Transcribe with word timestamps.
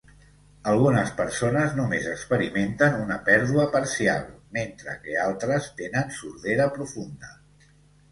Algunes 0.69 1.09
persones 1.17 1.75
només 1.79 2.07
experimenten 2.13 2.97
una 3.01 3.17
pèrdua 3.27 3.65
parcial, 3.75 4.23
mentre 4.57 4.95
que 5.05 5.19
altres 5.27 5.69
tenen 5.83 6.11
sordera 6.17 6.67
profunda. 6.79 7.31